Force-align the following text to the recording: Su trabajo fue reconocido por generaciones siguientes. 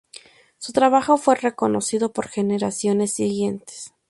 Su 0.57 0.71
trabajo 0.73 1.15
fue 1.17 1.35
reconocido 1.35 2.11
por 2.11 2.27
generaciones 2.27 3.13
siguientes. 3.13 3.93